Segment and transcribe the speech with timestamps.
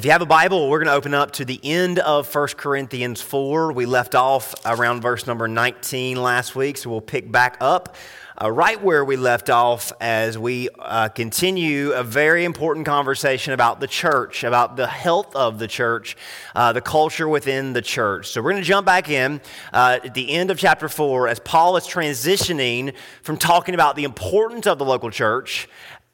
[0.00, 2.48] If you have a Bible, we're going to open up to the end of 1
[2.56, 3.72] Corinthians 4.
[3.72, 7.94] We left off around verse number 19 last week, so we'll pick back up
[8.42, 13.80] uh, right where we left off as we uh, continue a very important conversation about
[13.80, 16.16] the church, about the health of the church,
[16.54, 18.28] uh, the culture within the church.
[18.28, 19.42] So we're going to jump back in
[19.74, 24.04] uh, at the end of chapter 4 as Paul is transitioning from talking about the
[24.04, 25.68] importance of the local church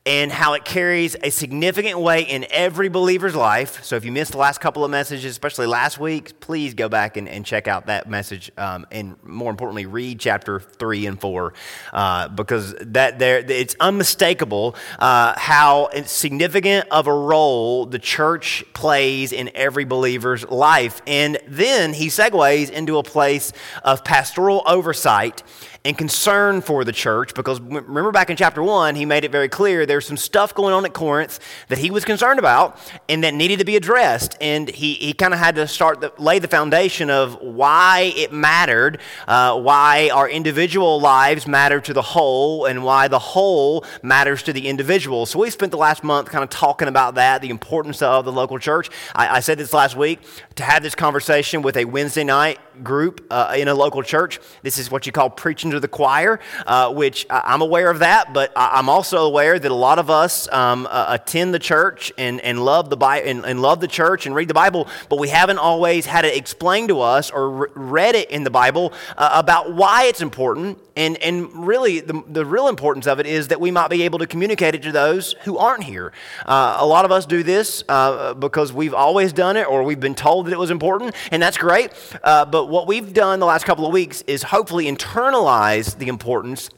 [0.07, 3.82] and how it carries a significant weight in every believer's life.
[3.84, 7.17] So if you missed the last couple of messages, especially last week, please go back
[7.17, 11.54] and, and check out that message, um, and more importantly, read chapter three and four,
[11.93, 19.32] uh, because that there it's unmistakable uh, how significant of a role the church plays
[19.32, 21.03] in every believer's life.
[21.07, 25.43] And then he segues into a place of pastoral oversight
[25.86, 29.49] and concern for the church because remember back in chapter 1 he made it very
[29.49, 32.77] clear there's some stuff going on at corinth that he was concerned about
[33.09, 34.36] and that needed to be addressed.
[34.41, 38.33] And he, he kind of had to start the, lay the foundation of why it
[38.33, 44.42] mattered uh, why our individual lives matter to the whole and why the whole matters
[44.45, 45.25] to the individual.
[45.25, 48.33] So we spent the last month kind of talking about that the importance of the
[48.33, 48.91] local church.
[49.14, 50.20] I, I said this last week
[50.57, 54.79] to have this conversation with a wednesday night group uh, in a local church this
[54.79, 58.53] is what you call preaching to the choir, uh, which I'm aware of that, but
[58.57, 62.65] I'm also aware that a lot of us um, uh, attend the church and, and
[62.65, 65.59] love the Bible and, and, love the church and read the Bible, but we haven't
[65.59, 69.73] always had it explained to us or re- read it in the Bible uh, about
[69.73, 70.79] why it's important.
[70.97, 74.19] And, and really, the, the real importance of it is that we might be able
[74.19, 76.12] to communicate it to those who aren't here.
[76.44, 80.00] Uh, a lot of us do this uh, because we've always done it or we've
[80.00, 81.92] been told that it was important, and that's great.
[82.24, 86.70] Uh, but what we've done the last couple of weeks is hopefully internalize the importance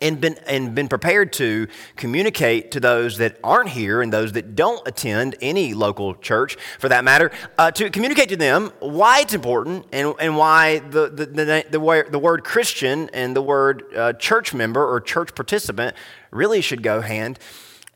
[0.00, 4.54] and been, and been prepared to communicate to those that aren't here and those that
[4.54, 9.34] don't attend any local church for that matter, uh, to communicate to them why it's
[9.34, 14.12] important and, and why the, the, the, the, the word Christian and the word uh,
[14.14, 15.96] church member or church participant
[16.30, 17.38] really should go hand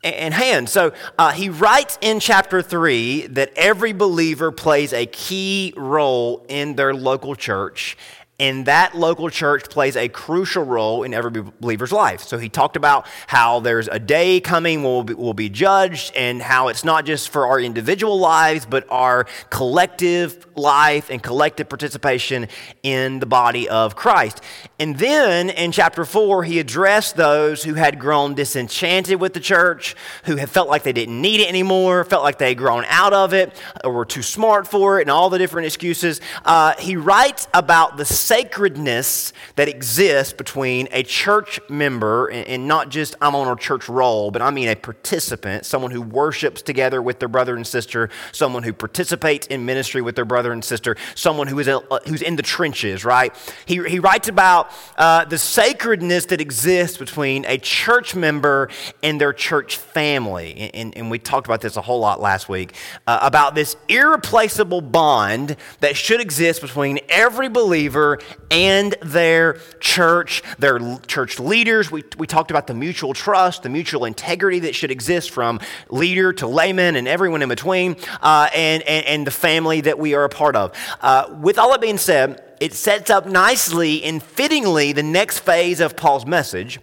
[0.03, 0.67] in hand.
[0.67, 6.75] So uh, he writes in chapter 3 that every believer plays a key role in
[6.75, 7.97] their local church
[8.41, 12.21] and that local church plays a crucial role in every believer's life.
[12.21, 16.11] So he talked about how there's a day coming when we'll be, we'll be judged,
[16.15, 21.69] and how it's not just for our individual lives, but our collective life and collective
[21.69, 22.47] participation
[22.81, 24.41] in the body of Christ.
[24.79, 29.95] And then in chapter 4, he addressed those who had grown disenchanted with the church,
[30.23, 33.13] who had felt like they didn't need it anymore, felt like they had grown out
[33.13, 36.19] of it, or were too smart for it, and all the different excuses.
[36.43, 43.13] Uh, he writes about the sacredness that exists between a church member and not just
[43.19, 47.19] I'm on a church roll, but I mean a participant, someone who worships together with
[47.19, 51.47] their brother and sister, someone who participates in ministry with their brother and sister, someone
[51.47, 53.35] who is a, uh, who's in the trenches, right?
[53.65, 58.69] He, he writes about uh, the sacredness that exists between a church member
[59.03, 60.71] and their church family.
[60.73, 62.75] And, and we talked about this a whole lot last week
[63.07, 70.79] uh, about this irreplaceable bond that should exist between every believer and their church, their
[71.07, 71.91] church leaders.
[71.91, 75.59] We, we talked about the mutual trust, the mutual integrity that should exist from
[75.89, 80.15] leader to layman and everyone in between, uh, and, and, and, the family that we
[80.15, 80.75] are a part of.
[81.01, 85.79] Uh, with all that being said, it sets up nicely and fittingly the next phase
[85.79, 86.79] of Paul's message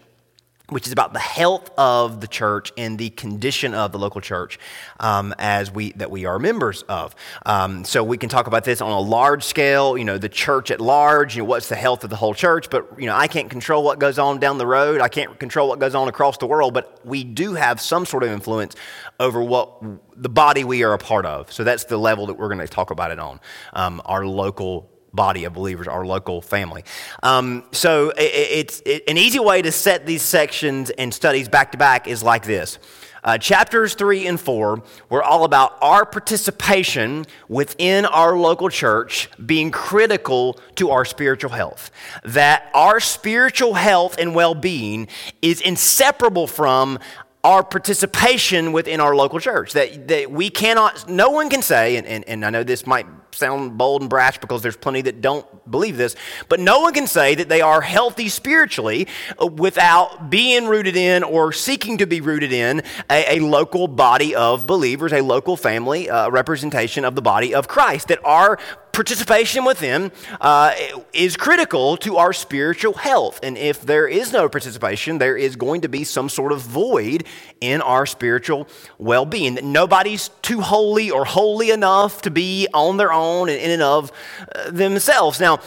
[0.71, 4.59] which is about the health of the church and the condition of the local church
[5.01, 7.15] um, as we that we are members of.
[7.47, 9.97] Um, so we can talk about this on a large scale.
[9.97, 11.37] You know, the church at large.
[11.37, 12.69] You know, what's the health of the whole church?
[12.69, 15.01] But you know, I can't control what goes on down the road.
[15.01, 16.75] I can't control what goes on across the world.
[16.75, 18.77] But we do have some sort of influence
[19.19, 19.83] over what
[20.17, 21.51] the body we are a part of.
[21.51, 23.41] So that's the level that we're going to talk about it on.
[23.73, 26.85] Um, our local body of believers, our local family.
[27.25, 31.73] Um, so it, it's it, an easy way to set these sections and studies back
[31.73, 32.79] to back is like this.
[33.25, 34.81] Uh, chapters 3 and 4
[35.11, 41.91] were all about our participation within our local church being critical to our spiritual health.
[42.23, 45.09] That our spiritual health and well being
[45.43, 47.01] is inseparable from
[47.43, 49.73] our participation within our local church.
[49.73, 53.07] That, that we cannot, no one can say, and, and, and I know this might
[53.33, 56.17] sound bold and brash because there's plenty that don't believe this,
[56.49, 59.07] but no one can say that they are healthy spiritually
[59.53, 64.67] without being rooted in or seeking to be rooted in a, a local body of
[64.67, 68.09] believers, a local family uh, representation of the body of Christ.
[68.09, 68.59] That our
[68.99, 70.11] participation with them
[70.41, 70.75] uh,
[71.13, 73.39] is critical to our spiritual health.
[73.45, 77.23] And if there is no participation, there is going to be some sort of void
[77.61, 78.67] in our spiritual
[78.99, 79.57] well being.
[79.63, 84.11] Nobody's too holy or holy enough to be on their own and in and of
[84.53, 85.39] uh, themselves.
[85.39, 85.61] Now,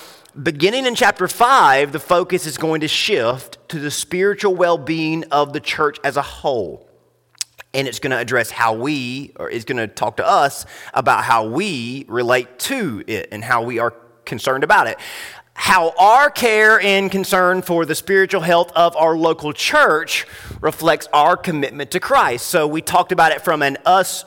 [0.44, 5.24] beginning in chapter 5, the focus is going to shift to the spiritual well being
[5.32, 6.91] of the church as a whole
[7.74, 11.24] and it's going to address how we, or is going to talk to us about
[11.24, 13.94] how we relate to it and how we are
[14.26, 14.98] concerned about it.
[15.54, 20.26] How our care and concern for the spiritual health of our local church
[20.60, 22.48] reflects our commitment to Christ.
[22.48, 24.26] So we talked about it from an us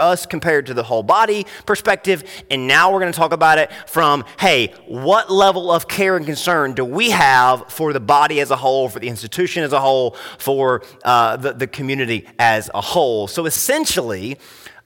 [0.00, 2.24] us compared to the whole body perspective.
[2.50, 6.26] And now we're going to talk about it from hey, what level of care and
[6.26, 9.80] concern do we have for the body as a whole, for the institution as a
[9.80, 13.26] whole, for uh, the, the community as a whole?
[13.26, 14.38] So essentially,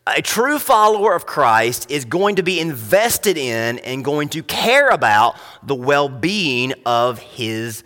[0.07, 4.89] a true follower of Christ is going to be invested in and going to care
[4.89, 7.85] about the well being of his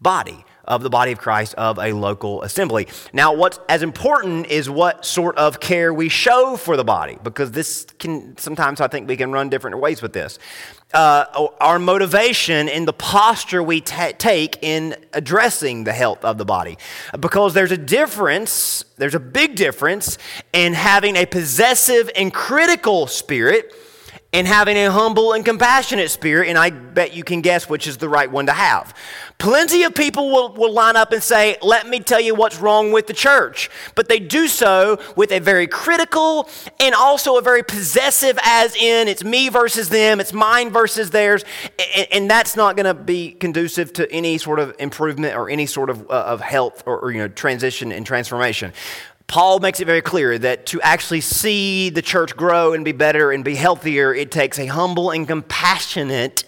[0.00, 2.88] body of the body of Christ of a local assembly.
[3.12, 7.52] Now, what's as important is what sort of care we show for the body, because
[7.52, 10.38] this can sometimes I think we can run different ways with this.
[10.92, 16.44] Uh, our motivation in the posture we t- take in addressing the health of the
[16.44, 16.78] body.
[17.18, 20.18] Because there's a difference, there's a big difference
[20.52, 23.74] in having a possessive and critical spirit
[24.34, 27.98] and having a humble and compassionate spirit, and I bet you can guess which is
[27.98, 28.92] the right one to have.
[29.38, 32.90] Plenty of people will, will line up and say, Let me tell you what's wrong
[32.90, 33.70] with the church.
[33.94, 36.48] But they do so with a very critical
[36.80, 41.44] and also a very possessive, as in it's me versus them, it's mine versus theirs.
[41.96, 45.66] And, and that's not going to be conducive to any sort of improvement or any
[45.66, 48.72] sort of, uh, of health or, or you know, transition and transformation.
[49.26, 53.32] Paul makes it very clear that to actually see the church grow and be better
[53.32, 56.44] and be healthier, it takes a humble and compassionate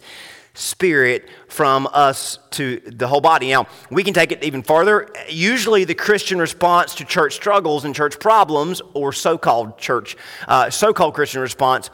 [0.54, 3.50] spirit from us to the whole body.
[3.50, 5.08] Now, we can take it even farther.
[5.28, 10.16] Usually, the Christian response to church struggles and church problems, or so called church,
[10.48, 11.90] uh, so called Christian response,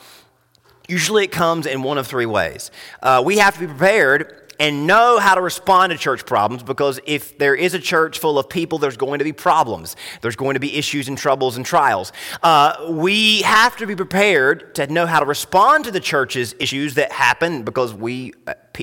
[0.89, 2.71] usually it comes in one of three ways.
[3.03, 7.01] Uh, we have to be prepared and know how to respond to church problems because
[7.05, 9.97] if there is a church full of people, there's going to be problems.
[10.21, 12.13] There's going to be issues and troubles and trials.
[12.45, 16.95] Uh, we have to be prepared to know how to respond to the church's issues
[16.95, 18.35] that happen because we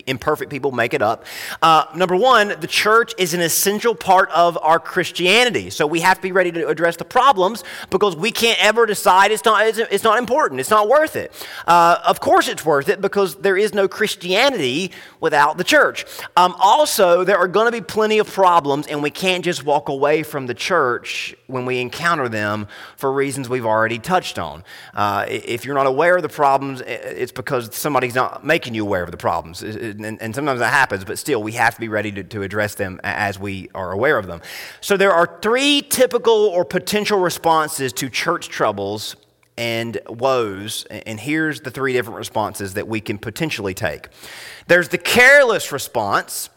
[0.05, 1.25] imperfect people make it up.
[1.61, 5.69] Uh, number one, the church is an essential part of our Christianity.
[5.69, 9.31] So we have to be ready to address the problems because we can't ever decide
[9.31, 11.31] it's not, it's not important, it's not worth it.
[11.67, 16.05] Uh, of course, it's worth it because there is no Christianity without the church.
[16.35, 19.89] Um, also, there are going to be plenty of problems, and we can't just walk
[19.89, 24.63] away from the church when we encounter them for reasons we've already touched on.
[24.93, 29.03] Uh, if you're not aware of the problems, it's because somebody's not making you aware
[29.03, 32.11] of the problems and, and, sometimes that happens, but still, we have to be ready
[32.11, 34.41] to, to address them as we are aware of them.
[34.81, 39.15] So, there are three typical or potential responses to church troubles
[39.57, 44.07] and woes, and here's the three different responses that we can potentially take.
[44.67, 46.49] There's the careless response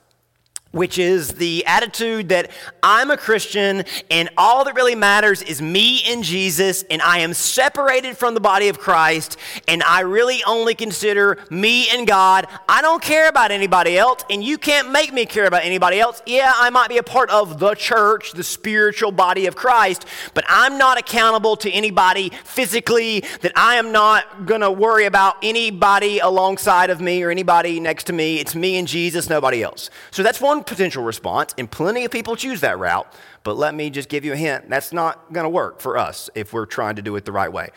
[0.72, 2.50] which is the attitude that
[2.82, 7.34] I'm a Christian and all that really matters is me and Jesus, and I am
[7.34, 9.36] separated from the body of Christ,
[9.68, 12.46] and I really only consider me and God.
[12.68, 16.22] I don't care about anybody else, and you can't make me care about anybody else.
[16.26, 20.44] Yeah, I might be a part of the church, the spiritual body of Christ, but
[20.48, 26.88] I'm not accountable to anybody physically, that I am not to worry about anybody alongside
[26.88, 28.38] of me or anybody next to me.
[28.38, 29.90] It's me and Jesus, nobody else.
[30.10, 33.06] So that's one potential response, and plenty of people choose that route.
[33.44, 36.30] But let me just give you a hint that's not going to work for us
[36.34, 37.70] if we're trying to do it the right way.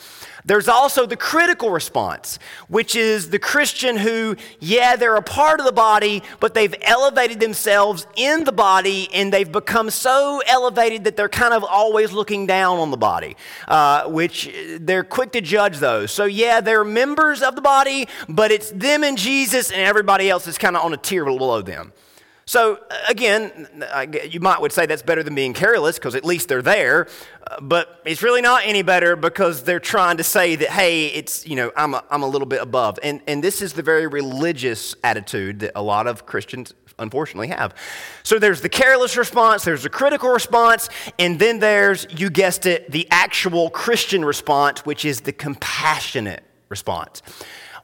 [0.46, 2.38] There's also the critical response,
[2.68, 7.40] which is the Christian who, yeah, they're a part of the body, but they've elevated
[7.40, 12.46] themselves in the body and they've become so elevated that they're kind of always looking
[12.46, 13.36] down on the body,
[13.68, 16.12] uh, which they're quick to judge those.
[16.12, 20.46] So, yeah, they're members of the body, but it's them and Jesus, and everybody else
[20.46, 21.92] is kind of on a tier below them.
[22.48, 23.68] So again,
[24.30, 27.08] you might would say that's better than being careless because at least they're there,
[27.48, 31.48] uh, but it's really not any better because they're trying to say that hey, it's
[31.48, 34.06] you know I'm a, I'm a little bit above, and and this is the very
[34.06, 37.74] religious attitude that a lot of Christians unfortunately have.
[38.22, 42.92] So there's the careless response, there's the critical response, and then there's you guessed it,
[42.92, 47.24] the actual Christian response, which is the compassionate response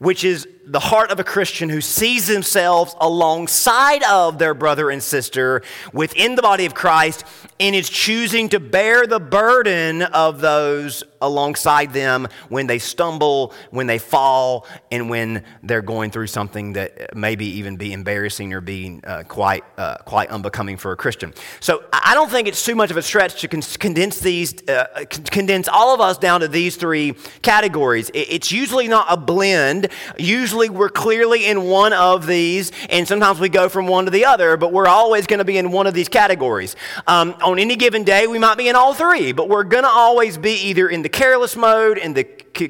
[0.02, 5.04] which is the heart of a Christian who sees themselves alongside of their brother and
[5.04, 5.62] sister
[5.92, 7.26] within the body of Christ
[7.60, 13.86] and is choosing to bear the burden of those alongside them when they stumble, when
[13.86, 19.04] they fall, and when they're going through something that maybe even be embarrassing or being
[19.06, 21.34] uh, quite, uh, quite unbecoming for a Christian.
[21.60, 25.04] So I don't think it's too much of a stretch to con- condense these, uh,
[25.10, 28.10] condense all of us down to these three categories.
[28.14, 29.90] It's usually not a blend.
[30.18, 34.26] Usually we're clearly in one of these, and sometimes we go from one to the
[34.26, 36.76] other, but we're always going to be in one of these categories.
[37.08, 39.90] Um, on any given day, we might be in all three, but we're going to
[39.90, 42.24] always be either in the careless mode, in the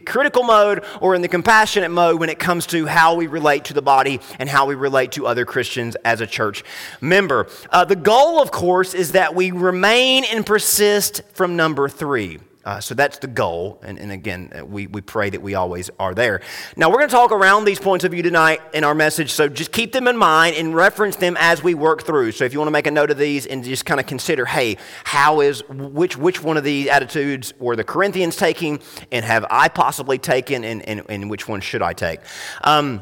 [0.05, 3.74] critical mode, or in the compassionate mode when it comes to how we relate to
[3.74, 6.63] the body and how we relate to other Christians as a church
[7.00, 7.48] member.
[7.69, 12.39] Uh, the goal, of course, is that we remain and persist from number three.
[12.63, 13.79] Uh, so that's the goal.
[13.83, 16.41] And, and again, uh, we, we pray that we always are there.
[16.75, 19.31] Now, we're going to talk around these points of view tonight in our message.
[19.31, 22.33] So just keep them in mind and reference them as we work through.
[22.33, 24.45] So if you want to make a note of these and just kind of consider,
[24.45, 28.79] hey, how is, which, which one of these attitudes were the Corinthians taking
[29.11, 32.19] and have I possibly taken and, and, and which one should I take?
[32.63, 33.01] Um,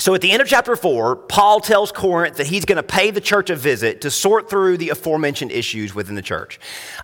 [0.00, 3.10] so at the end of chapter 4, Paul tells Corinth that he's going to pay
[3.10, 6.58] the church a visit to sort through the aforementioned issues within the church.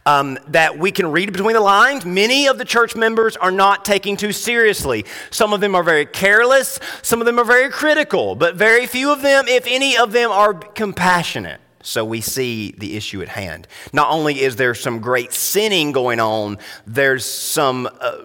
[0.07, 2.07] Um, that we can read between the lines.
[2.07, 5.05] Many of the church members are not taking too seriously.
[5.31, 9.13] Some of them are very careless, some of them are very critical, but very few
[9.13, 11.61] of them, if any of them, are compassionate.
[11.87, 13.69] So we see the issue at hand.
[13.93, 18.19] Not only is there some great sinning going on, there's some uh,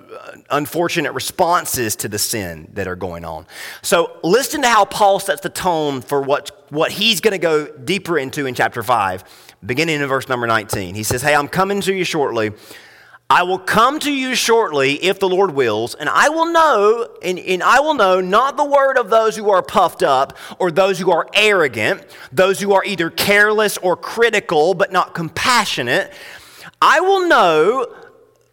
[0.50, 3.46] unfortunate responses to the sin that are going on.
[3.84, 7.68] So listen to how Paul sets the tone for what, what he's going to go
[7.68, 9.24] deeper into in chapter 5,
[9.64, 10.96] beginning in verse number 19.
[10.96, 12.54] He says, Hey, I'm coming to you shortly.
[13.32, 17.40] I will come to you shortly if the Lord wills, and I will know, and,
[17.40, 21.00] and, I will know not the word of those who are puffed up or those
[21.00, 26.12] who are arrogant, those who are either careless or critical but not compassionate.
[26.82, 27.96] I will know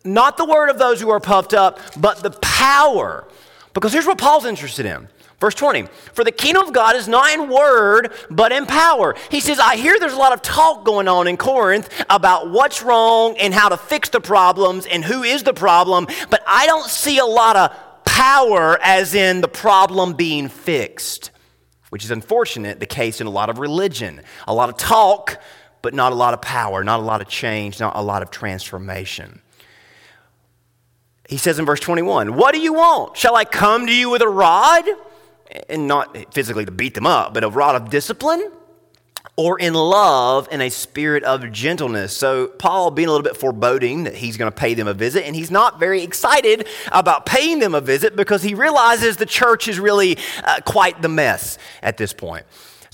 [0.05, 3.27] not the word of those who are puffed up, but the power.
[3.75, 5.09] Because here's what Paul's interested in
[5.41, 9.15] Verse 20, for the kingdom of God is not in word, but in power.
[9.31, 12.83] He says, I hear there's a lot of talk going on in Corinth about what's
[12.83, 16.89] wrong and how to fix the problems and who is the problem, but I don't
[16.89, 21.31] see a lot of power as in the problem being fixed,
[21.91, 24.23] which is unfortunate, the case in a lot of religion.
[24.49, 25.41] A lot of talk,
[25.83, 28.33] but not a lot of power, not a lot of change, not a lot of
[28.33, 29.41] transformation.
[31.29, 33.17] He says in verse 21, What do you want?
[33.17, 34.85] Shall I come to you with a rod?
[35.69, 38.51] And not physically to beat them up, but a rod of discipline,
[39.37, 42.17] or in love and a spirit of gentleness.
[42.17, 45.25] So, Paul being a little bit foreboding that he's going to pay them a visit,
[45.27, 49.69] and he's not very excited about paying them a visit because he realizes the church
[49.69, 52.45] is really uh, quite the mess at this point.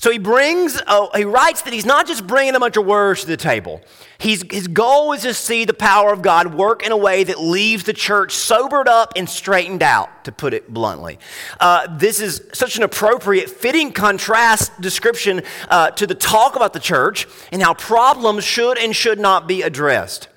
[0.05, 3.21] So he brings, uh, he writes that he's not just bringing a bunch of words
[3.21, 3.81] to the table.
[4.19, 7.41] He's, his goal is to see the power of God work in a way that
[7.41, 11.17] leaves the church sobered up and straightened out, to put it bluntly.
[11.59, 16.79] Uh, this is such an appropriate, fitting contrast description uh, to the talk about the
[16.79, 20.27] church and how problems should and should not be addressed.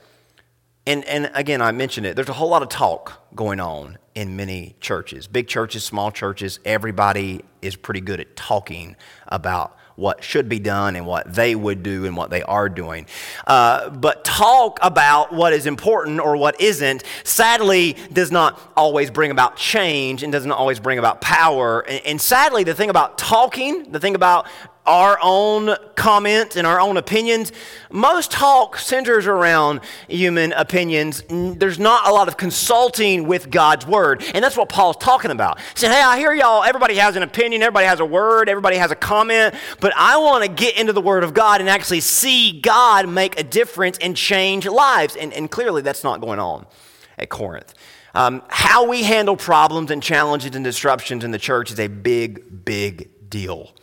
[0.87, 4.35] And, and again, I mentioned it, there's a whole lot of talk going on in
[4.35, 5.29] many churches.
[5.29, 8.97] Big churches, small churches, everybody is pretty good at talking
[9.29, 13.07] about what should be done and what they would do and what they are doing.
[13.47, 19.31] Uh, but talk about what is important or what isn't, sadly, does not always bring
[19.31, 21.81] about change and doesn't always bring about power.
[21.89, 24.49] And, and sadly, the thing about talking, the thing about
[24.89, 27.53] our own comments and our own opinions.
[27.91, 31.23] Most talk centers around human opinions.
[31.29, 34.25] There's not a lot of consulting with God's word.
[34.35, 35.61] And that's what Paul's talking about.
[35.61, 38.77] He said, Hey, I hear y'all, everybody has an opinion, everybody has a word, everybody
[38.77, 42.01] has a comment, but I want to get into the word of God and actually
[42.01, 45.17] see God make a difference and change lives.
[45.17, 46.67] And, and clearly that's not going on
[47.19, 47.75] at Corinth.
[48.15, 52.65] Um, how we handle problems and challenges and disruptions in the church is a big,
[52.65, 53.75] big deal.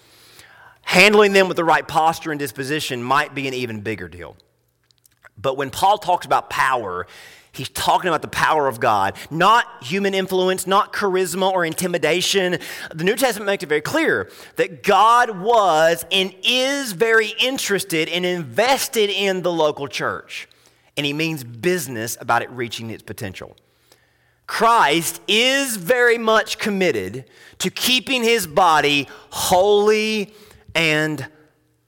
[0.86, 4.38] Handling them with the right posture and disposition might be an even bigger deal.
[5.38, 7.08] But when Paul talks about power,
[7.52, 12.60] he's talking about the power of God, not human influence, not charisma or intimidation.
[12.94, 18.24] The New Testament makes it very clear that God was and is very interested and
[18.24, 20.48] invested in the local church.
[20.96, 23.58] And he means business about it reaching its potential.
[24.48, 27.26] Christ is very much committed
[27.58, 30.32] to keeping his body holy
[30.76, 31.28] and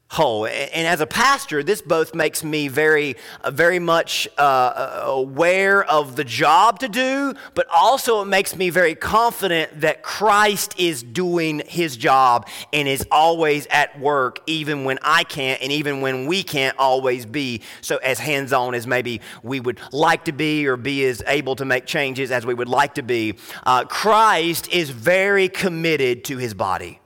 [0.09, 0.45] whole.
[0.45, 5.83] And as a pastor, this both makes me very, uh, very much uh, uh, aware
[5.83, 11.03] of the job to do, but also it makes me very confident that Christ is
[11.03, 16.25] doing his job and is always at work, even when I can't and even when
[16.25, 20.67] we can't always be so as hands on as maybe we would like to be
[20.67, 23.35] or be as able to make changes as we would like to be.
[23.65, 27.01] Uh, Christ is very committed to his body.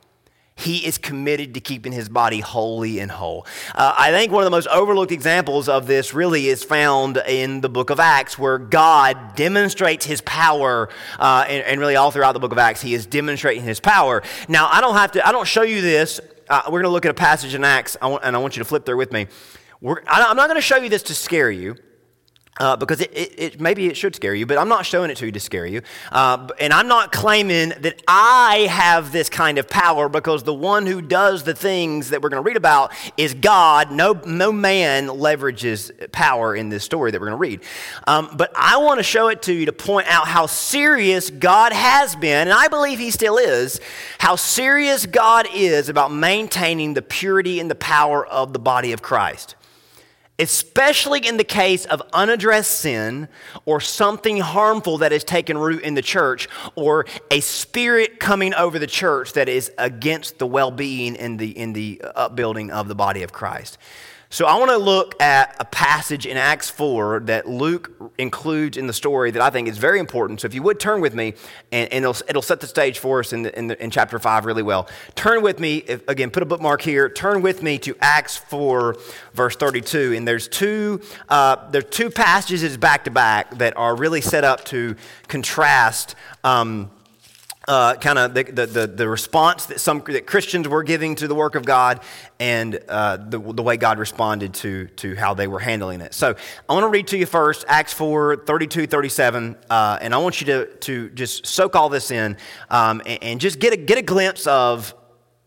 [0.61, 3.47] He is committed to keeping his body holy and whole.
[3.73, 7.61] Uh, I think one of the most overlooked examples of this really is found in
[7.61, 10.89] the book of Acts, where God demonstrates his power,
[11.19, 14.21] uh, and, and, really all throughout the book of Acts, he is demonstrating his power.
[14.47, 16.21] Now, I don't have to, I don't show you this.
[16.47, 18.55] Uh, we're going to look at a passage in Acts, I want, and I want
[18.55, 19.27] you to flip there with me.
[19.81, 21.75] We're, I'm not going to show you this to scare you.
[22.59, 25.15] Uh, because it, it, it, maybe it should scare you, but I'm not showing it
[25.17, 25.81] to you to scare you.
[26.11, 30.85] Uh, and I'm not claiming that I have this kind of power because the one
[30.85, 33.89] who does the things that we're going to read about is God.
[33.91, 37.61] No, no man leverages power in this story that we're going to read.
[38.05, 41.71] Um, but I want to show it to you to point out how serious God
[41.71, 43.79] has been, and I believe He still is,
[44.19, 49.01] how serious God is about maintaining the purity and the power of the body of
[49.01, 49.55] Christ
[50.39, 53.27] especially in the case of unaddressed sin
[53.65, 58.79] or something harmful that has taken root in the church or a spirit coming over
[58.79, 63.23] the church that is against the well-being in the, in the upbuilding of the body
[63.23, 63.77] of Christ.
[64.33, 68.87] So I want to look at a passage in Acts 4 that Luke includes in
[68.87, 70.39] the story that I think is very important.
[70.39, 71.33] So if you would turn with me,
[71.73, 74.19] and, and it'll, it'll, set the stage for us in, the, in, the, in chapter
[74.19, 74.87] 5 really well.
[75.15, 77.09] Turn with me, if, again, put a bookmark here.
[77.09, 78.95] Turn with me to Acts 4,
[79.33, 80.13] verse 32.
[80.15, 84.45] And there's two, uh, there are two passages back to back that are really set
[84.45, 84.95] up to
[85.27, 86.15] contrast.
[86.45, 86.89] Um,
[87.71, 91.33] uh, kind of the, the, the, response that some that Christians were giving to the
[91.33, 92.01] work of God
[92.37, 96.13] and uh, the, the way God responded to, to how they were handling it.
[96.13, 96.35] So
[96.67, 100.41] I want to read to you first Acts 4 32, 37, uh, and I want
[100.41, 102.35] you to, to just soak all this in
[102.69, 104.93] um, and, and just get a, get a glimpse of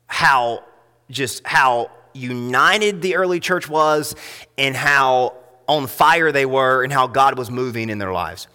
[0.06, 0.64] how
[1.10, 4.16] just how united the early church was
[4.56, 5.34] and how
[5.68, 8.48] on fire they were and how God was moving in their lives.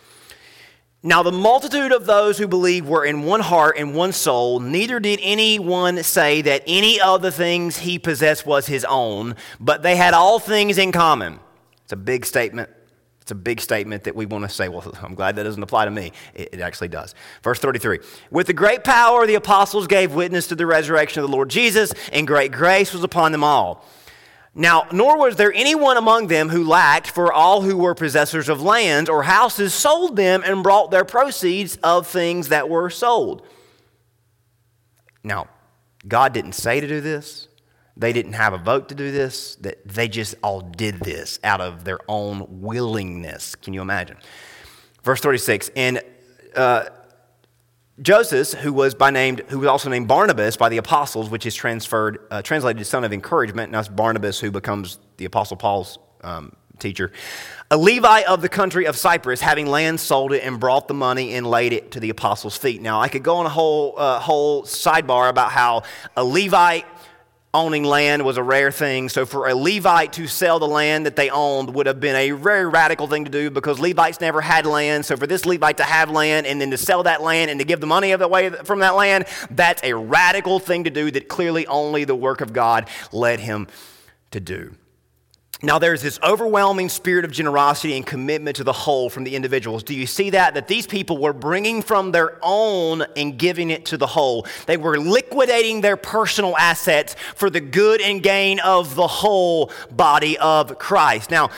[1.02, 4.60] Now, the multitude of those who believed were in one heart and one soul.
[4.60, 9.82] Neither did anyone say that any of the things he possessed was his own, but
[9.82, 11.40] they had all things in common.
[11.84, 12.70] It's a big statement.
[13.22, 15.86] It's a big statement that we want to say, well, I'm glad that doesn't apply
[15.86, 16.12] to me.
[16.34, 17.16] It, it actually does.
[17.44, 21.36] Verse 33 With the great power, the apostles gave witness to the resurrection of the
[21.36, 23.86] Lord Jesus, and great grace was upon them all.
[24.56, 28.62] Now, nor was there anyone among them who lacked, for all who were possessors of
[28.62, 33.46] lands or houses sold them and brought their proceeds of things that were sold.
[35.24, 35.48] Now,
[36.08, 37.48] God didn't say to do this.
[37.96, 39.56] They didn't have a vote to do this.
[39.58, 43.56] That they just all did this out of their own willingness.
[43.56, 44.18] Can you imagine?
[45.04, 46.02] Verse 36, and
[46.56, 46.86] uh,
[48.02, 51.54] Joseph, who was by named, who was also named Barnabas by the apostles, which is
[51.54, 53.72] transferred, uh, translated son of encouragement.
[53.72, 57.12] Now it's Barnabas who becomes the apostle Paul's um, teacher.
[57.72, 61.36] A Levite of the country of Cyprus, having land, sold it and brought the money
[61.36, 62.82] and laid it to the apostles' feet.
[62.82, 65.84] Now I could go on a whole uh, whole sidebar about how
[66.16, 66.86] a Levite
[67.54, 69.10] owning land was a rare thing.
[69.10, 72.32] So for a Levite to sell the land that they owned would have been a
[72.32, 75.06] very radical thing to do because Levites never had land.
[75.06, 77.66] So for this Levite to have land and then to sell that land and to
[77.66, 81.10] give the money of the way from that land, that's a radical thing to do
[81.12, 83.68] that clearly only the work of God led him
[84.32, 84.76] to do.
[85.62, 89.84] Now, there's this overwhelming spirit of generosity and commitment to the whole from the individuals.
[89.84, 90.54] Do you see that?
[90.54, 94.48] That these people were bringing from their own and giving it to the whole.
[94.68, 100.38] They were liquidating their personal assets for the good and gain of the whole body
[100.38, 101.30] of Christ.
[101.30, 101.50] Now,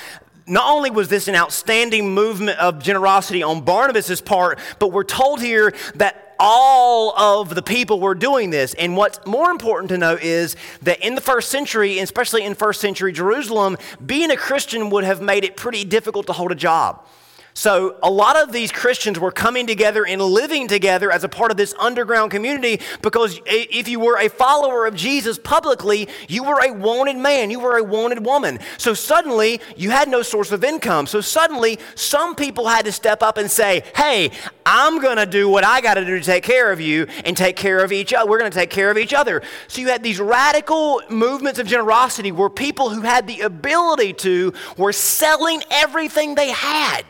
[0.47, 5.41] not only was this an outstanding movement of generosity on Barnabas' part, but we're told
[5.41, 8.73] here that all of the people were doing this.
[8.73, 12.81] And what's more important to know is that in the first century, especially in first
[12.81, 17.05] century Jerusalem, being a Christian would have made it pretty difficult to hold a job.
[17.53, 21.51] So, a lot of these Christians were coming together and living together as a part
[21.51, 26.63] of this underground community because if you were a follower of Jesus publicly, you were
[26.63, 28.59] a wanted man, you were a wanted woman.
[28.77, 31.07] So, suddenly, you had no source of income.
[31.07, 34.31] So, suddenly, some people had to step up and say, Hey,
[34.65, 37.35] I'm going to do what I got to do to take care of you and
[37.35, 38.29] take care of each other.
[38.29, 39.41] We're going to take care of each other.
[39.67, 44.53] So, you had these radical movements of generosity where people who had the ability to
[44.77, 47.05] were selling everything they had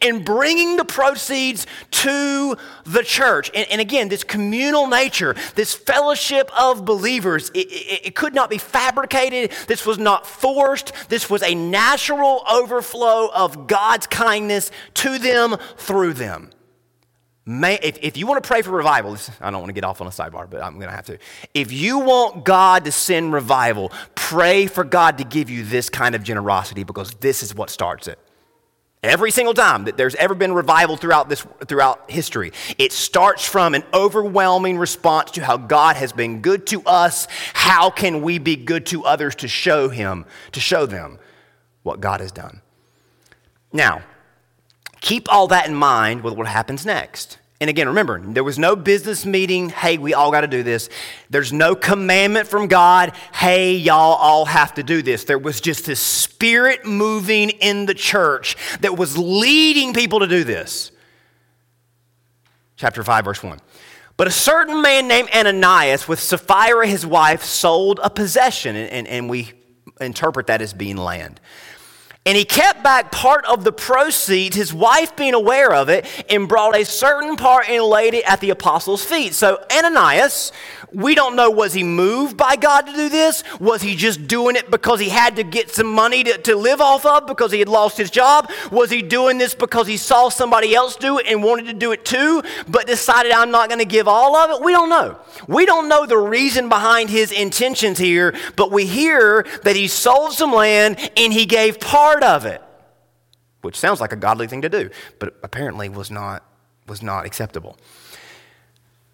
[0.00, 3.50] and bringing the proceeds to the church.
[3.54, 8.50] And, and again, this communal nature, this fellowship of believers, it, it, it could not
[8.50, 9.52] be fabricated.
[9.66, 10.92] This was not forced.
[11.08, 16.50] This was a natural overflow of God's kindness to them through them.
[17.44, 20.00] May, if, if you want to pray for revival, I don't want to get off
[20.00, 21.18] on a sidebar, but I'm going to have to.
[21.54, 26.14] If you want God to send revival, pray for God to give you this kind
[26.14, 28.20] of generosity because this is what starts it.
[29.02, 33.74] Every single time that there's ever been revival throughout this throughout history, it starts from
[33.74, 37.26] an overwhelming response to how God has been good to us.
[37.52, 41.18] How can we be good to others to show him, to show them
[41.82, 42.60] what God has done?
[43.72, 44.02] Now,
[45.00, 47.38] keep all that in mind with what happens next.
[47.62, 50.88] And again, remember, there was no business meeting, hey, we all got to do this.
[51.30, 55.22] There's no commandment from God, hey, y'all all have to do this.
[55.22, 60.42] There was just this spirit moving in the church that was leading people to do
[60.42, 60.90] this.
[62.74, 63.60] Chapter 5, verse 1.
[64.16, 69.06] But a certain man named Ananias, with Sapphira his wife, sold a possession, and, and,
[69.06, 69.52] and we
[70.00, 71.40] interpret that as being land.
[72.24, 76.48] And he kept back part of the proceeds, his wife being aware of it, and
[76.48, 79.34] brought a certain part and laid it at the apostles' feet.
[79.34, 80.52] So Ananias,
[80.94, 83.42] we don't know, was he moved by God to do this?
[83.60, 86.80] Was he just doing it because he had to get some money to, to live
[86.80, 88.50] off of because he had lost his job?
[88.70, 91.92] Was he doing this because he saw somebody else do it and wanted to do
[91.92, 94.64] it too, but decided I'm not going to give all of it?
[94.64, 95.18] We don't know.
[95.48, 100.32] We don't know the reason behind his intentions here, but we hear that he sold
[100.32, 102.62] some land and he gave part of it,
[103.62, 106.44] which sounds like a godly thing to do, but apparently was not,
[106.86, 107.78] was not acceptable.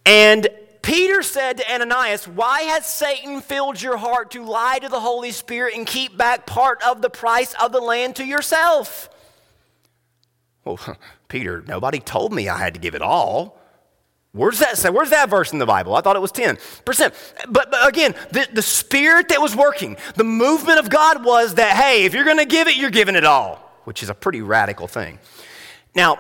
[0.05, 0.49] And
[0.89, 5.33] Peter said to Ananias, Why has Satan filled your heart to lie to the Holy
[5.33, 9.11] Spirit and keep back part of the price of the land to yourself?
[10.65, 10.81] Well,
[11.29, 13.61] Peter, nobody told me I had to give it all.
[14.33, 14.89] Where's that say?
[14.89, 15.95] Where's that verse in the Bible?
[15.95, 16.57] I thought it was 10%.
[17.51, 21.77] But, but again, the, the spirit that was working, the movement of God was that,
[21.77, 24.41] hey, if you're going to give it, you're giving it all, which is a pretty
[24.41, 25.19] radical thing.
[25.95, 26.19] Now,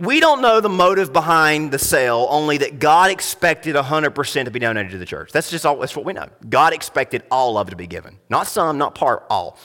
[0.00, 4.58] we don't know the motive behind the sale, only that God expected 100% to be
[4.58, 5.30] donated to the church.
[5.30, 6.26] That's just all, that's what we know.
[6.48, 8.18] God expected all of it to be given.
[8.30, 9.58] Not some, not part, all.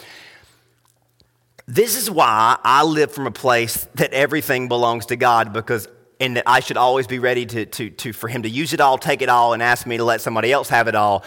[1.68, 5.88] This is why I live from a place that everything belongs to God because
[6.20, 8.80] and that I should always be ready to, to, to, for him to use it
[8.80, 11.24] all, take it all, and ask me to let somebody else have it all.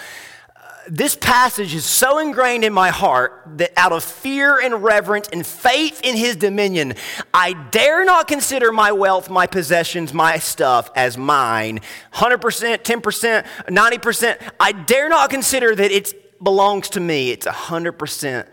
[0.90, 5.46] This passage is so ingrained in my heart that out of fear and reverence and
[5.46, 6.94] faith in his dominion,
[7.34, 11.80] I dare not consider my wealth, my possessions, my stuff as mine
[12.14, 12.38] 100%,
[12.78, 14.52] 10%, 90%.
[14.58, 17.32] I dare not consider that it belongs to me.
[17.32, 18.48] It's 100%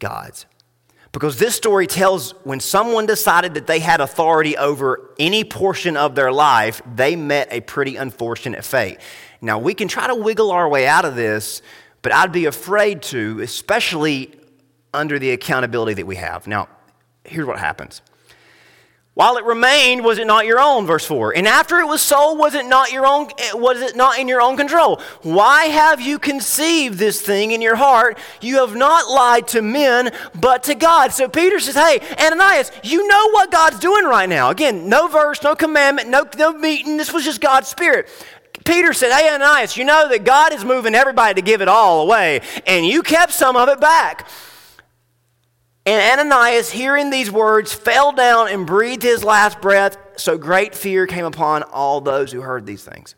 [0.00, 0.44] God's.
[1.12, 6.14] Because this story tells when someone decided that they had authority over any portion of
[6.14, 8.98] their life, they met a pretty unfortunate fate.
[9.40, 11.62] Now, we can try to wiggle our way out of this,
[12.02, 14.34] but I'd be afraid to, especially
[14.92, 16.46] under the accountability that we have.
[16.46, 16.68] Now,
[17.24, 18.02] here's what happens
[19.18, 20.86] while it remained, was it not your own?
[20.86, 21.36] Verse 4.
[21.36, 24.28] And after it was sold, was it not your own eh, was it not in
[24.28, 25.00] your own control?
[25.22, 28.16] Why have you conceived this thing in your heart?
[28.40, 31.12] You have not lied to men, but to God.
[31.12, 34.50] So Peter says, Hey, Ananias, you know what God's doing right now.
[34.50, 36.96] Again, no verse, no commandment, no, no meeting.
[36.96, 38.08] This was just God's spirit.
[38.68, 42.02] Peter said, Hey, Ananias, you know that God is moving everybody to give it all
[42.02, 44.28] away, and you kept some of it back.
[45.86, 49.96] And Ananias, hearing these words, fell down and breathed his last breath.
[50.16, 53.14] So great fear came upon all those who heard these things.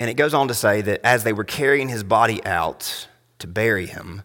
[0.00, 3.06] And it goes on to say that as they were carrying his body out
[3.38, 4.24] to bury him,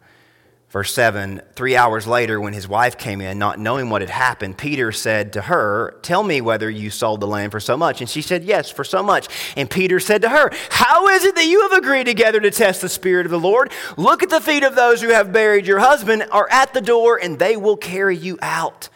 [0.76, 4.58] Verse 7 Three hours later, when his wife came in, not knowing what had happened,
[4.58, 8.02] Peter said to her, Tell me whether you sold the land for so much.
[8.02, 9.30] And she said, Yes, for so much.
[9.56, 12.82] And Peter said to her, How is it that you have agreed together to test
[12.82, 13.72] the Spirit of the Lord?
[13.96, 17.18] Look at the feet of those who have buried your husband are at the door,
[17.24, 18.90] and they will carry you out.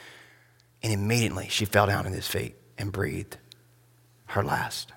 [0.84, 3.38] And immediately she fell down at his feet and breathed
[4.26, 4.92] her last.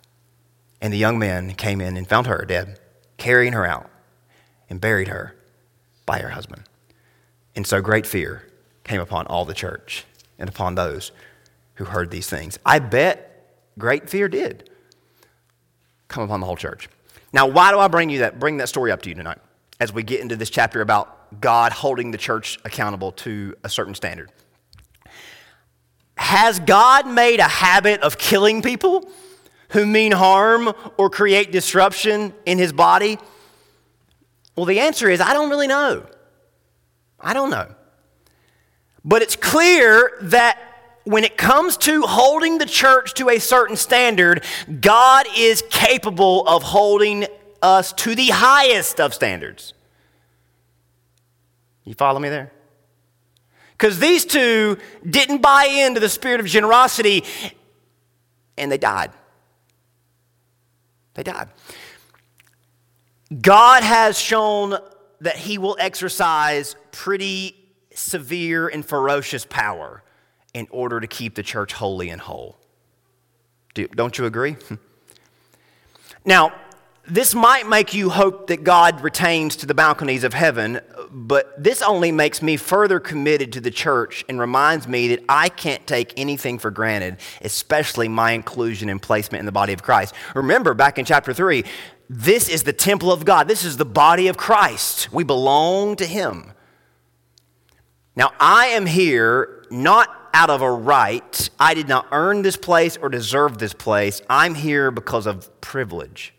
[0.80, 2.80] And the young man came in and found her dead,
[3.18, 3.88] carrying her out,
[4.68, 5.36] and buried her
[6.06, 6.64] by her husband.
[7.54, 8.48] And so great fear
[8.84, 10.04] came upon all the church
[10.38, 11.12] and upon those
[11.74, 12.58] who heard these things.
[12.64, 14.70] I bet great fear did
[16.08, 16.88] come upon the whole church.
[17.32, 19.38] Now, why do I bring you that bring that story up to you tonight
[19.80, 23.94] as we get into this chapter about God holding the church accountable to a certain
[23.94, 24.30] standard?
[26.16, 29.08] Has God made a habit of killing people
[29.70, 33.18] who mean harm or create disruption in his body?
[34.54, 36.06] Well, the answer is I don't really know.
[37.22, 37.74] I don't know.
[39.04, 40.58] But it's clear that
[41.04, 44.44] when it comes to holding the church to a certain standard,
[44.80, 47.26] God is capable of holding
[47.60, 49.74] us to the highest of standards.
[51.84, 52.52] You follow me there?
[53.72, 57.24] Because these two didn't buy into the spirit of generosity
[58.56, 59.10] and they died.
[61.14, 61.48] They died.
[63.40, 64.78] God has shown
[65.22, 67.56] that he will exercise pretty
[67.94, 70.02] severe and ferocious power
[70.52, 72.58] in order to keep the church holy and whole.
[73.74, 74.56] Do, not you agree?
[76.24, 76.52] now,
[77.08, 80.80] this might make you hope that God retains to the balconies of heaven,
[81.10, 85.48] but this only makes me further committed to the church and reminds me that I
[85.48, 90.14] can't take anything for granted, especially my inclusion and placement in the body of Christ.
[90.34, 91.64] Remember, back in chapter 3,
[92.14, 95.10] this is the temple of God, this is the body of Christ.
[95.12, 96.52] We belong to Him.
[98.14, 101.48] Now, I am here not out of a right.
[101.58, 104.20] I did not earn this place or deserve this place.
[104.28, 106.34] I'm here because of privilege.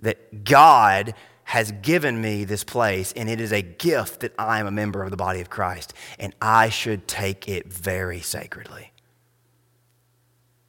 [0.00, 4.66] That God has given me this place, and it is a gift that I am
[4.66, 8.92] a member of the body of Christ, and I should take it very sacredly.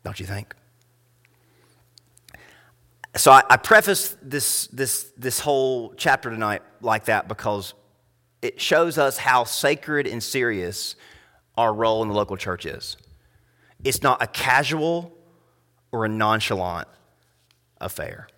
[0.04, 0.56] Don't you think?
[3.20, 7.74] So I, I preface this, this, this whole chapter tonight like that because
[8.42, 10.96] it shows us how sacred and serious
[11.58, 12.96] our role in the local church is.
[13.84, 15.14] It's not a casual
[15.92, 16.88] or a nonchalant
[17.82, 18.30] affair.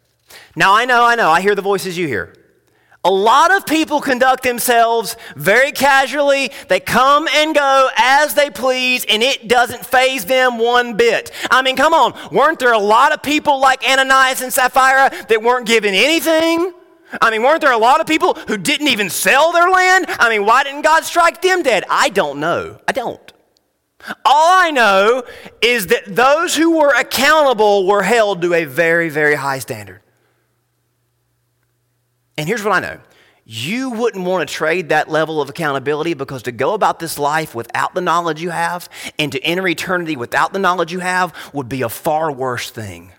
[0.56, 2.34] Now, I know, I know, I hear the voices you hear.
[3.04, 6.52] A lot of people conduct themselves very casually.
[6.68, 11.32] They come and go as they please, and it doesn't faze them one bit.
[11.50, 12.14] I mean, come on.
[12.32, 16.74] Weren't there a lot of people like Ananias and Sapphira that weren't given anything?
[17.20, 20.06] I mean, weren't there a lot of people who didn't even sell their land?
[20.08, 21.84] I mean, why didn't God strike them dead?
[21.90, 22.80] I don't know.
[22.88, 23.34] I don't.
[24.26, 25.24] All I know
[25.62, 30.02] is that those who were accountable were held to a very, very high standard.
[32.38, 33.00] And here's what I know
[33.44, 37.56] you wouldn't want to trade that level of accountability because to go about this life
[37.56, 41.68] without the knowledge you have and to enter eternity without the knowledge you have would
[41.68, 43.12] be a far worse thing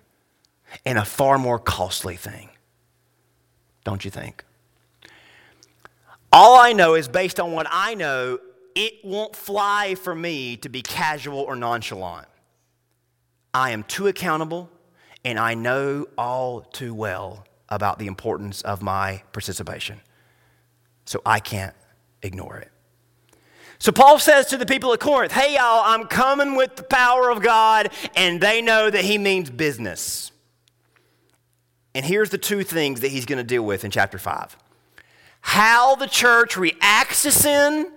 [0.86, 2.48] and a far more costly thing
[3.84, 4.44] don't you think?
[6.32, 8.38] All I know is based on what I know,
[8.74, 12.26] it won't fly for me to be casual or nonchalant.
[13.52, 14.70] I am too accountable,
[15.24, 20.00] and I know all too well about the importance of my participation.
[21.04, 21.74] So I can't
[22.22, 22.70] ignore it.
[23.78, 27.30] So Paul says to the people at Corinth, Hey, y'all, I'm coming with the power
[27.30, 30.30] of God, and they know that he means business.
[31.94, 34.56] And here's the two things that he's going to deal with in chapter 5
[35.44, 37.90] how the church reacts to sin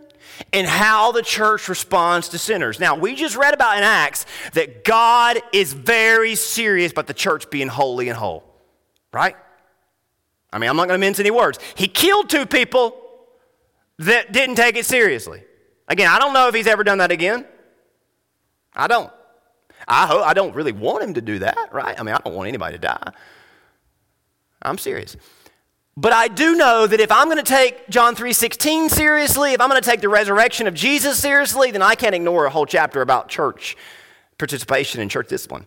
[0.51, 2.79] and how the church responds to sinners.
[2.79, 7.51] Now, we just read about in Acts that God is very serious about the church
[7.51, 8.43] being holy and whole,
[9.13, 9.35] right?
[10.55, 11.59] I mean, I'm not going to mince any words.
[11.75, 12.95] He killed two people
[13.99, 15.43] that didn't take it seriously.
[15.89, 17.45] Again, I don't know if he's ever done that again.
[18.73, 19.11] I don't.
[19.85, 21.99] I, hope, I don't really want him to do that, right?
[21.99, 23.11] I mean, I don't want anybody to die.
[24.61, 25.17] I'm serious.
[25.97, 29.69] But I do know that if I'm going to take John 3:16 seriously, if I'm
[29.69, 33.01] going to take the resurrection of Jesus seriously, then I can't ignore a whole chapter
[33.01, 33.75] about church
[34.37, 35.65] participation and church discipline.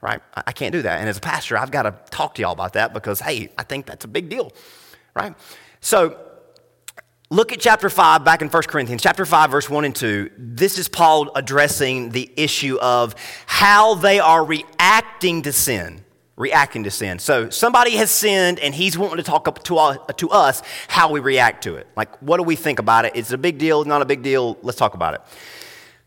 [0.00, 0.20] Right?
[0.34, 1.00] I can't do that.
[1.00, 3.64] And as a pastor, I've got to talk to y'all about that because hey, I
[3.64, 4.52] think that's a big deal.
[5.14, 5.34] Right?
[5.80, 6.18] So
[7.30, 10.30] Look at chapter 5 back in 1 Corinthians, chapter 5, verse 1 and 2.
[10.38, 16.04] This is Paul addressing the issue of how they are reacting to sin
[16.38, 17.18] reacting to sin.
[17.18, 21.20] So somebody has sinned and he's wanting to talk to, uh, to us how we
[21.20, 21.88] react to it.
[21.96, 23.16] Like, what do we think about it?
[23.16, 23.84] Is it a big deal?
[23.84, 24.56] Not a big deal?
[24.62, 25.20] Let's talk about it.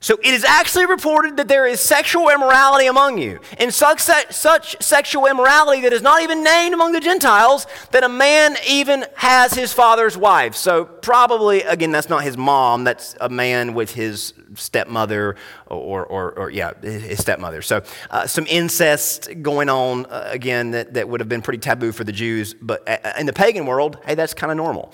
[0.03, 4.81] So it is actually reported that there is sexual immorality among you, and such, such
[4.81, 9.53] sexual immorality that is not even named among the Gentiles, that a man even has
[9.53, 10.55] his father's wife.
[10.55, 15.35] So probably, again, that's not his mom, that's a man with his stepmother
[15.67, 17.61] or, or, or yeah, his stepmother.
[17.61, 21.91] So uh, some incest going on, uh, again, that, that would have been pretty taboo
[21.91, 24.93] for the Jews, but uh, in the pagan world, hey, that's kind of normal.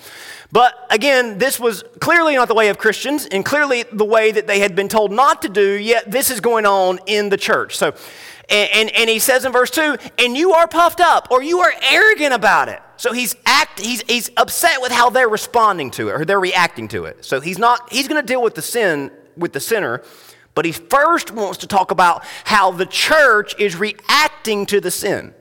[0.50, 4.46] But again, this was clearly not the way of Christians and clearly the way that
[4.46, 7.76] they had been told not to do, yet this is going on in the church.
[7.76, 7.94] So,
[8.48, 11.60] and, and, and he says in verse 2, and you are puffed up or you
[11.60, 12.80] are arrogant about it.
[12.98, 16.88] So he's act he's he's upset with how they're responding to it or they're reacting
[16.88, 17.24] to it.
[17.24, 20.02] So he's not he's going to deal with the sin with the sinner,
[20.54, 25.34] but he first wants to talk about how the church is reacting to the sin.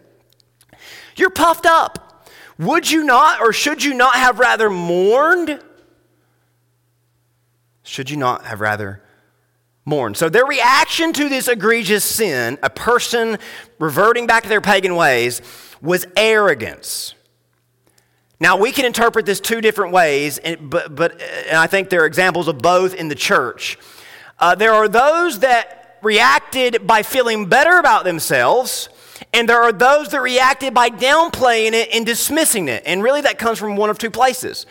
[1.15, 2.29] You're puffed up.
[2.59, 5.59] Would you not, or should you not have rather mourned?
[7.83, 9.01] Should you not have rather
[9.85, 10.17] mourned?
[10.17, 13.37] So, their reaction to this egregious sin, a person
[13.79, 15.41] reverting back to their pagan ways,
[15.81, 17.13] was arrogance.
[18.39, 22.05] Now, we can interpret this two different ways, but, but and I think there are
[22.05, 23.79] examples of both in the church.
[24.37, 28.89] Uh, there are those that reacted by feeling better about themselves,
[29.33, 32.83] and there are those that reacted by downplaying it and dismissing it.
[32.85, 34.67] And really, that comes from one of two places.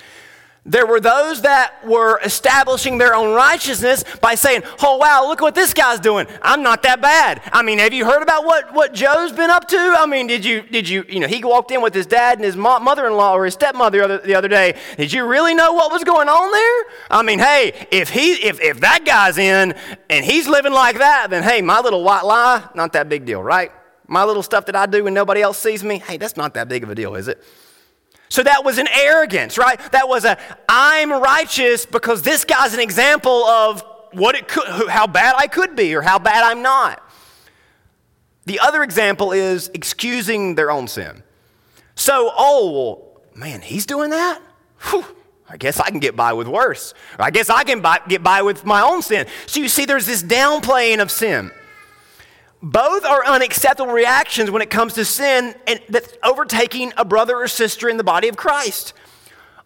[0.68, 5.54] There were those that were establishing their own righteousness by saying, Oh, wow, look what
[5.54, 6.26] this guy's doing.
[6.42, 7.40] I'm not that bad.
[7.52, 9.76] I mean, have you heard about what, what Joe's been up to?
[9.76, 12.44] I mean, did you, did you, you know, he walked in with his dad and
[12.44, 14.76] his mother in law or his stepmother the other, the other day.
[14.96, 16.98] Did you really know what was going on there?
[17.10, 19.74] I mean, hey, if, he, if, if that guy's in
[20.10, 23.42] and he's living like that, then hey, my little white lie, not that big deal,
[23.42, 23.70] right?
[24.08, 26.68] My little stuff that I do when nobody else sees me, hey, that's not that
[26.68, 27.42] big of a deal, is it?
[28.28, 29.78] So that was an arrogance, right?
[29.92, 35.06] That was a I'm righteous because this guy's an example of what it could how
[35.06, 37.02] bad I could be or how bad I'm not.
[38.46, 41.22] The other example is excusing their own sin.
[41.96, 44.40] So, oh, well, man, he's doing that?
[44.90, 45.04] Whew,
[45.48, 46.94] I guess I can get by with worse.
[47.18, 49.26] Or I guess I can get by with my own sin.
[49.46, 51.50] So you see, there's this downplaying of sin.
[52.62, 57.48] Both are unacceptable reactions when it comes to sin and that's overtaking a brother or
[57.48, 58.92] sister in the body of Christ.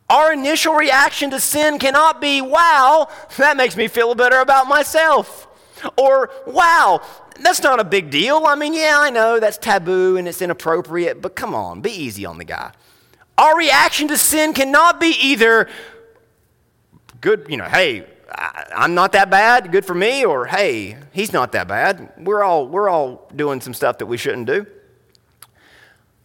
[0.09, 5.47] Our initial reaction to sin cannot be, wow, that makes me feel better about myself.
[5.97, 7.01] Or, wow,
[7.41, 8.45] that's not a big deal.
[8.45, 12.27] I mean, yeah, I know that's taboo and it's inappropriate, but come on, be easy
[12.27, 12.73] on the guy.
[13.39, 15.69] Our reaction to sin cannot be either
[17.21, 18.05] good, you know, hey,
[18.41, 22.13] I'm not that bad, good for me, or hey, he's not that bad.
[22.17, 24.67] We're all, we're all doing some stuff that we shouldn't do.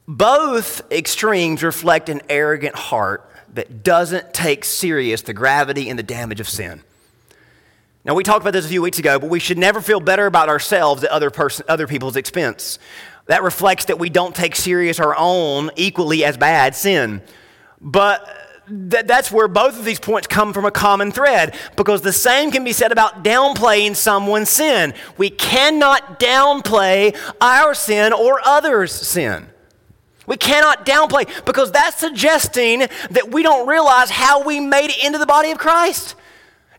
[0.08, 6.40] Both extremes reflect an arrogant heart that doesn't take serious the gravity and the damage
[6.40, 6.82] of sin.
[8.06, 10.28] Now, we talked about this a few weeks ago, but we should never feel better
[10.28, 12.78] about ourselves at other, person, other people's expense.
[13.26, 17.24] That reflects that we don't take serious our own equally as bad sin.
[17.82, 22.14] But that, that's where both of these points come from a common thread because the
[22.14, 24.94] same can be said about downplaying someone's sin.
[25.18, 29.48] We cannot downplay our sin or others' sin.
[30.28, 35.20] We cannot downplay because that's suggesting that we don't realize how we made it into
[35.20, 36.16] the body of Christ.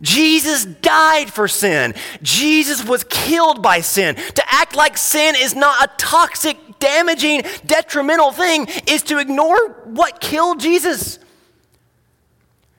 [0.03, 1.95] Jesus died for sin.
[2.23, 4.17] Jesus was killed by sin.
[4.17, 10.21] To act like sin is not a toxic, damaging, detrimental thing is to ignore what
[10.21, 11.19] killed Jesus.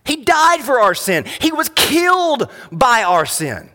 [0.08, 1.26] He died for our sin.
[1.42, 3.70] He was killed by our sin.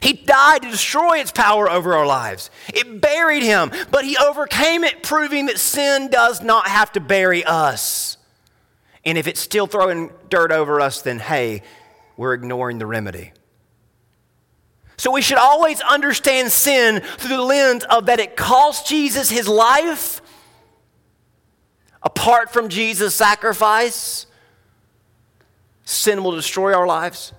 [0.00, 2.50] He died to destroy its power over our lives.
[2.72, 7.44] It buried him, but he overcame it, proving that sin does not have to bury
[7.44, 8.16] us.
[9.04, 11.62] And if it's still throwing dirt over us, then hey,
[12.16, 13.32] we're ignoring the remedy.
[14.96, 19.48] So we should always understand sin through the lens of that it cost Jesus his
[19.48, 20.20] life
[22.00, 24.26] apart from Jesus' sacrifice
[25.92, 27.32] sin will destroy our lives.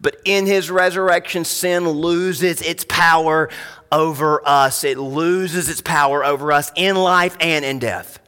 [0.00, 3.50] But in his resurrection, sin loses its power
[3.90, 4.84] over us.
[4.84, 8.20] It loses its power over us in life and in death.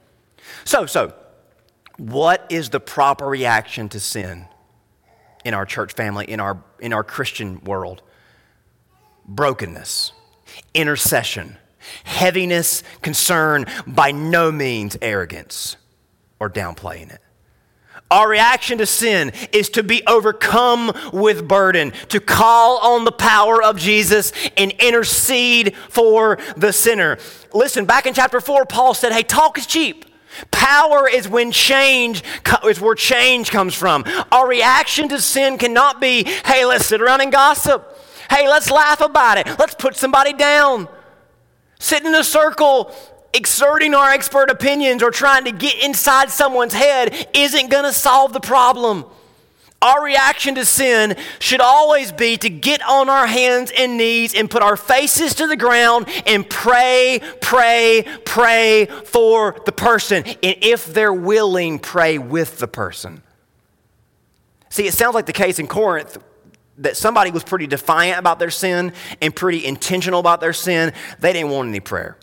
[0.64, 1.14] So, so,
[1.97, 4.47] what is the proper reaction to sin
[5.45, 8.03] in our church family, in our, in our Christian world?
[9.27, 10.12] Brokenness,
[10.75, 11.57] intercession,
[12.03, 15.77] heaviness, concern, by no means arrogance
[16.40, 17.21] or downplaying it.
[18.11, 23.62] Our reaction to sin is to be overcome with burden, to call on the power
[23.62, 27.18] of Jesus and intercede for the sinner.
[27.53, 30.07] Listen, back in chapter 4, Paul said, Hey, talk is cheap.
[30.51, 32.23] Power is when change
[32.64, 34.05] is where change comes from.
[34.31, 37.96] Our reaction to sin cannot be, hey, let's sit around and gossip.
[38.29, 39.46] Hey, let's laugh about it.
[39.59, 40.88] Let's put somebody down.
[41.81, 42.94] Sit in a circle
[43.33, 48.33] exerting our expert opinions or trying to get inside someone's head isn't going to solve
[48.33, 49.05] the problem.
[49.83, 54.51] Our reaction to sin should always be to get on our hands and knees and
[54.51, 60.25] put our faces to the ground and pray, pray, pray for the person.
[60.25, 63.23] And if they're willing, pray with the person.
[64.69, 66.19] See, it sounds like the case in Corinth
[66.79, 70.93] that somebody was pretty defiant about their sin and pretty intentional about their sin.
[71.21, 72.19] They didn't want any prayer.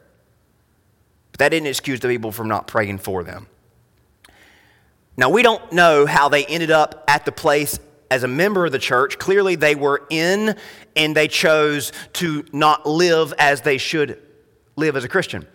[1.37, 3.47] But that didn't excuse the people from not praying for them.
[5.15, 8.71] Now, we don't know how they ended up at the place as a member of
[8.71, 9.19] the church.
[9.19, 10.55] Clearly, they were in
[10.95, 14.21] and they chose to not live as they should
[14.75, 15.45] live as a Christian.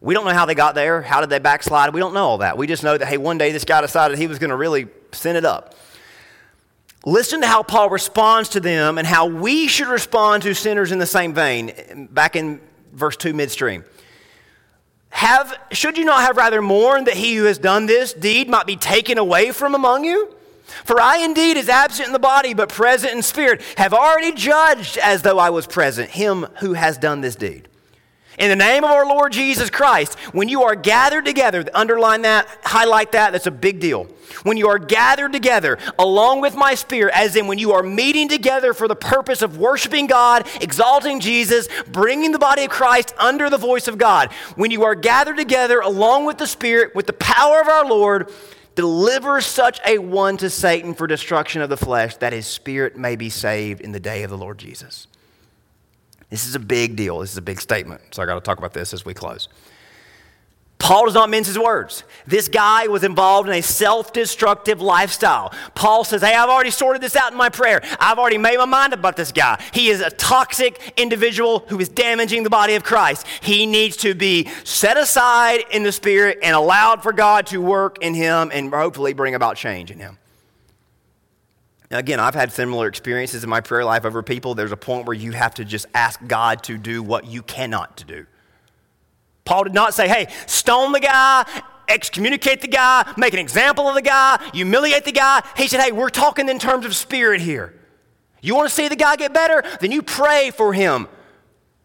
[0.00, 1.02] We don't know how they got there.
[1.02, 1.92] How did they backslide?
[1.92, 2.56] We don't know all that.
[2.56, 4.88] We just know that, hey, one day this guy decided he was going to really
[5.12, 5.74] sin it up.
[7.04, 10.98] Listen to how Paul responds to them and how we should respond to sinners in
[10.98, 12.08] the same vein.
[12.10, 12.60] Back in
[12.92, 13.84] verse 2 midstream.
[15.10, 18.66] Have, should you not have rather mourned that he who has done this deed might
[18.66, 20.34] be taken away from among you?
[20.84, 24.98] For I indeed is absent in the body, but present in spirit, have already judged
[24.98, 27.68] as though I was present him who has done this deed.
[28.40, 32.48] In the name of our Lord Jesus Christ, when you are gathered together, underline that,
[32.64, 34.06] highlight that, that's a big deal.
[34.44, 38.28] When you are gathered together along with my spirit, as in when you are meeting
[38.28, 43.50] together for the purpose of worshiping God, exalting Jesus, bringing the body of Christ under
[43.50, 47.12] the voice of God, when you are gathered together along with the spirit, with the
[47.12, 48.32] power of our Lord,
[48.74, 53.16] deliver such a one to Satan for destruction of the flesh, that his spirit may
[53.16, 55.08] be saved in the day of the Lord Jesus.
[56.30, 57.18] This is a big deal.
[57.18, 58.00] This is a big statement.
[58.14, 59.48] So I got to talk about this as we close.
[60.80, 62.04] Paul does not mince his words.
[62.26, 65.52] This guy was involved in a self destructive lifestyle.
[65.74, 67.82] Paul says, Hey, I've already sorted this out in my prayer.
[68.00, 69.62] I've already made my mind about this guy.
[69.74, 73.26] He is a toxic individual who is damaging the body of Christ.
[73.42, 77.98] He needs to be set aside in the spirit and allowed for God to work
[78.00, 80.16] in him and hopefully bring about change in him.
[81.90, 84.54] Again, I've had similar experiences in my prayer life over people.
[84.54, 88.04] There's a point where you have to just ask God to do what you cannot
[88.06, 88.26] do.
[89.44, 91.44] Paul did not say, hey, stone the guy,
[91.88, 95.42] excommunicate the guy, make an example of the guy, humiliate the guy.
[95.56, 97.74] He said, hey, we're talking in terms of spirit here.
[98.40, 99.64] You want to see the guy get better?
[99.80, 101.08] Then you pray for him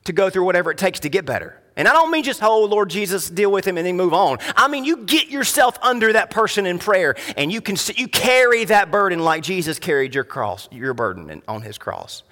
[0.03, 1.59] to go through whatever it takes to get better.
[1.77, 4.37] And I don't mean just, oh, Lord Jesus, deal with him and then move on.
[4.55, 8.63] I mean, you get yourself under that person in prayer and you can you carry
[8.65, 12.23] that burden like Jesus carried your cross, your burden on his cross.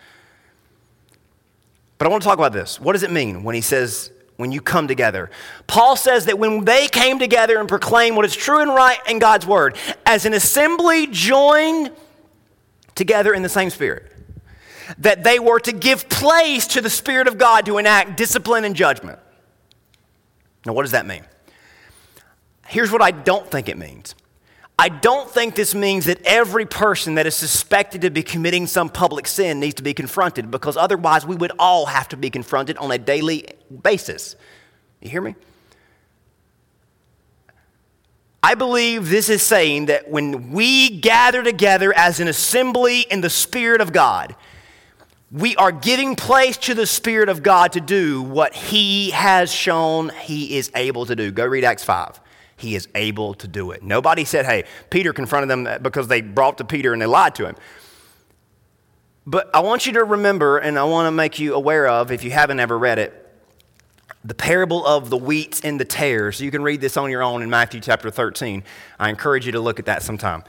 [1.98, 2.80] But I want to talk about this.
[2.80, 5.30] What does it mean when he says, when you come together?
[5.68, 9.20] Paul says that when they came together and proclaimed what is true and right in
[9.20, 11.92] God's word, as an assembly joined
[12.96, 14.12] together in the same spirit,
[14.98, 18.76] that they were to give place to the Spirit of God to enact discipline and
[18.76, 19.20] judgment.
[20.66, 21.24] Now, what does that mean?
[22.68, 24.16] Here's what I don't think it means.
[24.80, 28.90] I don't think this means that every person that is suspected to be committing some
[28.90, 32.78] public sin needs to be confronted because otherwise we would all have to be confronted
[32.78, 33.46] on a daily
[33.84, 34.36] basis.
[35.02, 35.36] You hear me?
[38.42, 43.30] I believe this is saying that when we gather together as an assembly in the
[43.30, 44.36] Spirit of God,
[45.34, 50.10] we are giving place to the Spirit of God to do what He has shown
[50.10, 51.32] He is able to do.
[51.32, 52.22] Go read Acts 5.
[52.56, 53.82] He is able to do it.
[53.82, 57.48] Nobody said, hey, Peter confronted them because they brought to Peter and they lied to
[57.48, 57.56] him.
[59.26, 62.24] But I want you to remember, and I want to make you aware of, if
[62.24, 63.20] you haven't ever read it,
[64.24, 66.40] the parable of the wheat and the tares.
[66.42, 68.64] You can read this on your own in Matthew chapter 13.
[69.00, 70.44] I encourage you to look at that sometime.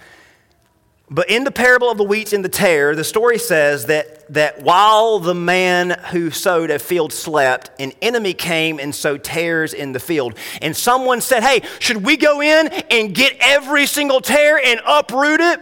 [1.10, 4.62] But in the parable of the wheat and the tare, the story says that, that
[4.62, 9.92] while the man who sowed a field slept, an enemy came and sowed tares in
[9.92, 10.34] the field.
[10.62, 15.40] And someone said, Hey, should we go in and get every single tare and uproot
[15.40, 15.60] it?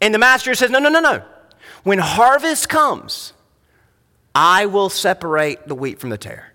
[0.00, 1.22] And the master says, No, no, no, no.
[1.84, 3.32] When harvest comes,
[4.34, 6.52] I will separate the wheat from the tare.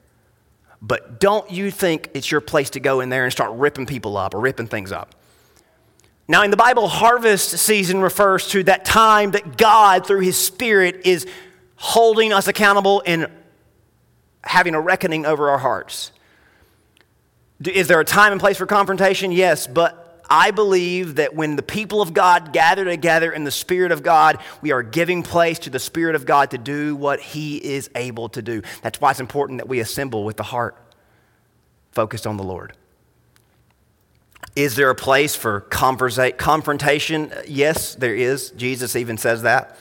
[0.82, 4.18] But don't you think it's your place to go in there and start ripping people
[4.18, 5.16] up or ripping things up.
[6.28, 11.01] Now, in the Bible, harvest season refers to that time that God, through His Spirit,
[11.05, 11.28] is
[11.76, 13.28] holding us accountable and
[14.43, 16.11] having a reckoning over our hearts.
[17.63, 19.32] Is there a time and place for confrontation?
[19.32, 23.91] Yes, but I believe that when the people of God gather together in the Spirit
[23.91, 27.57] of God, we are giving place to the Spirit of God to do what He
[27.57, 28.61] is able to do.
[28.82, 30.78] That's why it's important that we assemble with the heart
[31.91, 32.74] focused on the Lord.
[34.56, 37.34] Is there a place for confrontation?
[37.47, 38.51] Yes, there is.
[38.51, 39.78] Jesus even says that.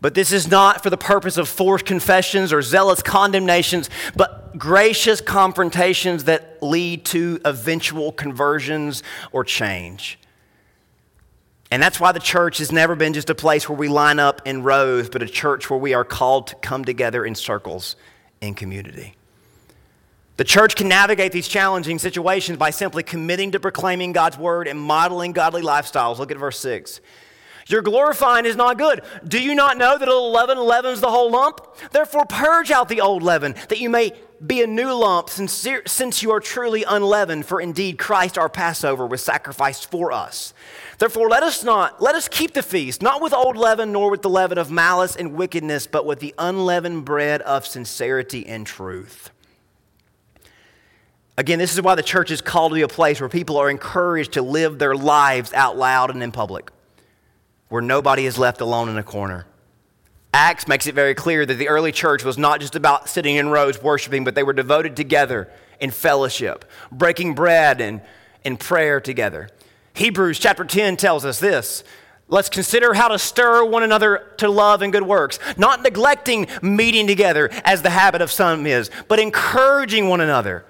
[0.00, 5.20] But this is not for the purpose of forced confessions or zealous condemnations, but gracious
[5.20, 9.02] confrontations that lead to eventual conversions
[9.32, 10.18] or change.
[11.70, 14.40] And that's why the church has never been just a place where we line up
[14.46, 17.96] in rows, but a church where we are called to come together in circles
[18.40, 19.17] in community.
[20.38, 24.80] The church can navigate these challenging situations by simply committing to proclaiming God's word and
[24.80, 26.18] modeling godly lifestyles.
[26.18, 27.00] Look at verse 6.
[27.66, 29.02] Your glorifying is not good.
[29.26, 31.60] Do you not know that a little leaven leavens the whole lump?
[31.90, 34.12] Therefore, purge out the old leaven, that you may
[34.46, 37.44] be a new lump, since you are truly unleavened.
[37.44, 40.54] For indeed, Christ our Passover was sacrificed for us.
[40.98, 44.22] Therefore, let us not, let us keep the feast, not with old leaven, nor with
[44.22, 49.30] the leaven of malice and wickedness, but with the unleavened bread of sincerity and truth.
[51.38, 53.70] Again, this is why the church is called to be a place where people are
[53.70, 56.72] encouraged to live their lives out loud and in public.
[57.68, 59.46] where nobody is left alone in a corner.
[60.32, 63.50] Acts makes it very clear that the early church was not just about sitting in
[63.50, 68.00] rows worshiping, but they were devoted together in fellowship, breaking bread and
[68.42, 69.50] in prayer together.
[69.92, 71.84] Hebrews chapter 10 tells us this.
[72.26, 77.06] Let's consider how to stir one another to love and good works, not neglecting meeting
[77.06, 80.64] together as the habit of some is, but encouraging one another.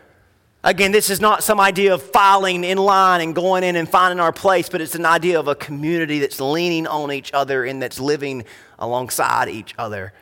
[0.68, 4.20] Again, this is not some idea of filing in line and going in and finding
[4.20, 7.80] our place, but it's an idea of a community that's leaning on each other and
[7.80, 8.44] that's living
[8.78, 10.12] alongside each other,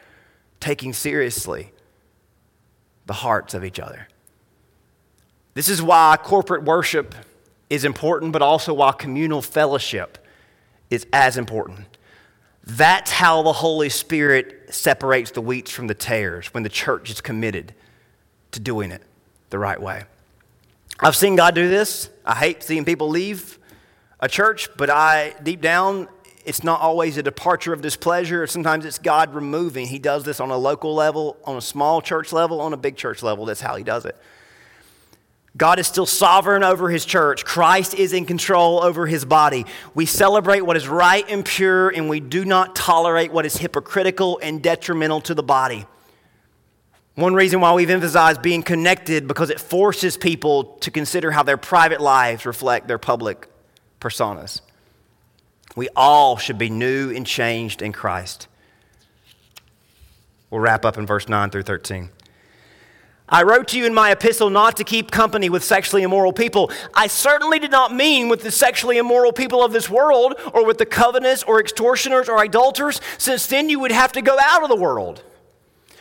[0.60, 1.72] taking seriously
[3.06, 4.06] the hearts of each other.
[5.54, 7.16] This is why corporate worship
[7.68, 10.16] is important, but also why communal fellowship
[10.90, 11.88] is as important.
[12.62, 17.20] That's how the Holy Spirit separates the wheats from the tares when the church is
[17.20, 17.74] committed
[18.52, 19.02] to doing it
[19.50, 20.04] the right way.
[21.00, 22.10] I've seen God do this.
[22.24, 23.58] I hate seeing people leave
[24.20, 26.08] a church, but I, deep down,
[26.44, 28.46] it's not always a departure of displeasure.
[28.46, 29.86] Sometimes it's God removing.
[29.86, 32.96] He does this on a local level, on a small church level, on a big
[32.96, 33.44] church level.
[33.44, 34.16] That's how He does it.
[35.56, 37.44] God is still sovereign over his church.
[37.44, 39.64] Christ is in control over his body.
[39.94, 44.38] We celebrate what is right and pure, and we do not tolerate what is hypocritical
[44.42, 45.86] and detrimental to the body.
[47.16, 51.56] One reason why we've emphasized being connected because it forces people to consider how their
[51.56, 53.48] private lives reflect their public
[54.00, 54.60] personas.
[55.74, 58.48] We all should be new and changed in Christ.
[60.50, 62.10] We'll wrap up in verse 9 through 13.
[63.30, 66.70] I wrote to you in my epistle not to keep company with sexually immoral people.
[66.92, 70.76] I certainly did not mean with the sexually immoral people of this world, or with
[70.76, 74.68] the covetous, or extortioners, or idolaters, since then you would have to go out of
[74.68, 75.22] the world.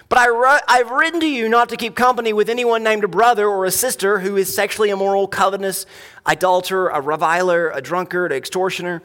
[0.07, 3.47] But I have written to you not to keep company with anyone named a brother
[3.47, 5.85] or a sister who is sexually immoral, covetous,
[6.25, 9.01] adulterer, a reviler, a drunkard, an extortioner.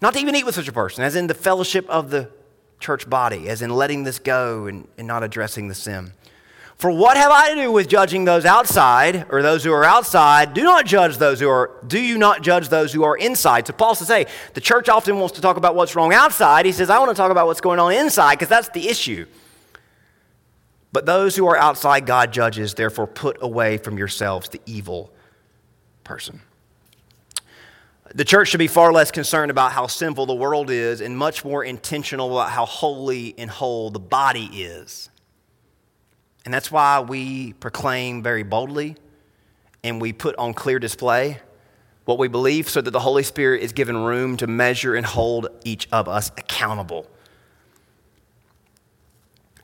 [0.00, 2.30] Not to even eat with such a person, as in the fellowship of the
[2.78, 6.12] church body, as in letting this go and, and not addressing the sin.
[6.76, 10.52] For what have I to do with judging those outside or those who are outside?
[10.52, 13.68] Do not judge those who are, do you not judge those who are inside?
[13.68, 16.66] So Paul says, hey, the church often wants to talk about what's wrong outside.
[16.66, 19.26] He says, I want to talk about what's going on inside because that's the issue.
[20.92, 25.10] But those who are outside God judges, therefore put away from yourselves the evil
[26.04, 26.42] person.
[28.14, 31.46] The church should be far less concerned about how sinful the world is and much
[31.46, 35.08] more intentional about how holy and whole the body is.
[36.44, 38.96] And that's why we proclaim very boldly
[39.82, 41.40] and we put on clear display
[42.04, 45.48] what we believe so that the Holy Spirit is given room to measure and hold
[45.64, 47.06] each of us accountable.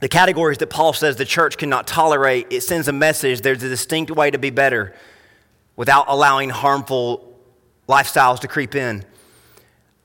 [0.01, 3.69] The categories that Paul says the church cannot tolerate, it sends a message there's a
[3.69, 4.95] distinct way to be better
[5.77, 7.37] without allowing harmful
[7.89, 9.05] lifestyles to creep in.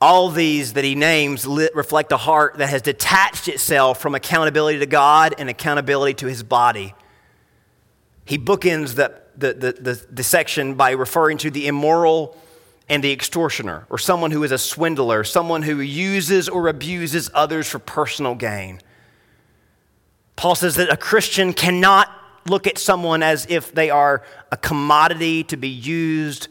[0.00, 4.86] All these that he names reflect a heart that has detached itself from accountability to
[4.86, 6.94] God and accountability to his body.
[8.24, 12.36] He bookends the, the, the, the, the section by referring to the immoral
[12.88, 17.68] and the extortioner, or someone who is a swindler, someone who uses or abuses others
[17.68, 18.80] for personal gain.
[20.36, 22.10] Paul says that a Christian cannot
[22.46, 24.22] look at someone as if they are
[24.52, 26.48] a commodity to be used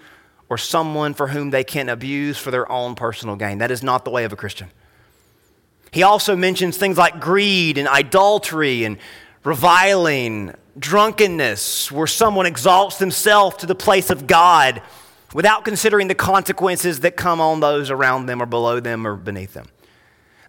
[0.50, 3.60] or someone for whom they can abuse for their own personal gain.
[3.60, 4.70] That is not the way of a Christian.
[5.92, 8.98] He also mentions things like greed and idolatry and
[9.44, 14.82] reviling, drunkenness, where someone exalts themselves to the place of God
[15.34, 19.54] without considering the consequences that come on those around them or below them or beneath
[19.54, 19.68] them.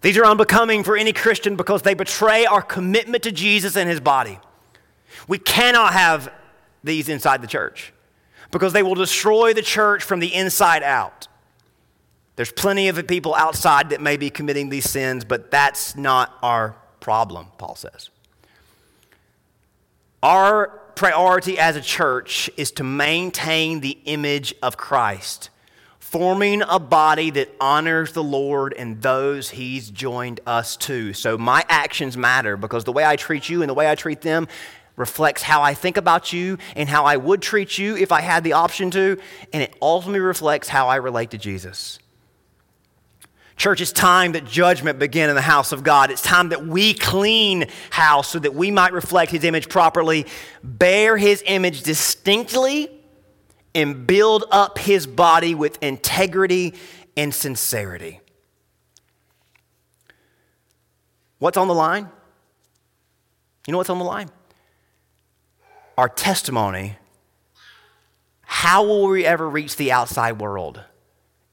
[0.05, 3.99] These are unbecoming for any Christian because they betray our commitment to Jesus and his
[3.99, 4.37] body.
[5.27, 6.31] We cannot have
[6.83, 7.91] these inside the church
[8.51, 11.27] because they will destroy the church from the inside out.
[12.35, 16.75] There's plenty of people outside that may be committing these sins, but that's not our
[16.99, 18.11] problem, Paul says.
[20.21, 25.49] Our priority as a church is to maintain the image of Christ,
[26.05, 31.13] forming a body that honors the Lord and those He's joined us to.
[31.13, 34.21] So my actions matter because the way I treat you and the way I treat
[34.21, 34.47] them
[34.95, 38.43] reflects how I think about you and how I would treat you if I had
[38.43, 39.17] the option to,
[39.51, 41.97] and it ultimately reflects how I relate to Jesus.
[43.57, 46.11] Church, it's time that judgment begin in the house of God.
[46.11, 50.27] It's time that we clean house so that we might reflect His image properly,
[50.63, 52.91] bear His image distinctly,
[53.75, 56.73] and build up His body with integrity
[57.15, 58.21] and sincerity.
[61.37, 62.09] What's on the line?
[63.67, 64.31] You know what's on the line?
[65.97, 66.97] our testimony,
[68.41, 70.81] how will we ever reach the outside world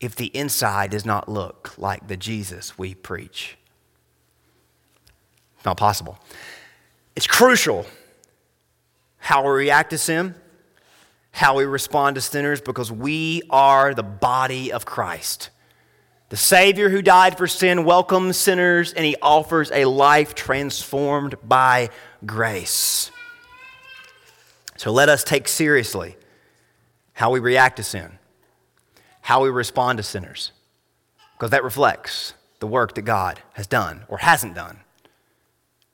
[0.00, 3.56] if the inside does not look like the Jesus we preach?
[5.64, 6.18] Not possible.
[7.14, 7.86] It's crucial
[9.18, 10.34] how we react to sin,
[11.32, 15.50] how we respond to sinners, because we are the body of Christ.
[16.28, 21.90] The Savior who died for sin welcomes sinners and he offers a life transformed by
[22.24, 23.10] grace.
[24.76, 26.16] So let us take seriously
[27.12, 28.18] how we react to sin,
[29.20, 30.52] how we respond to sinners,
[31.34, 34.80] because that reflects the work that God has done or hasn't done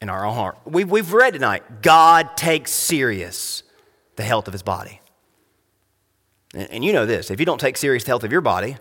[0.00, 0.58] in our own heart.
[0.64, 3.64] We've, we've read tonight God takes serious
[4.16, 5.00] the health of his body.
[6.58, 8.76] And, you know this if you don't take serious health of your body,